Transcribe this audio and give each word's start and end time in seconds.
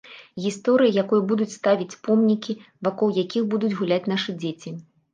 Гісторыя, 0.45 0.95
якой 1.03 1.21
будуць 1.33 1.55
ставіць 1.59 1.97
помнікі, 2.09 2.57
вакол 2.91 3.09
якіх 3.23 3.43
будуць 3.55 3.75
гуляць 3.79 4.05
нашы 4.17 4.31
дзеці. 4.45 4.79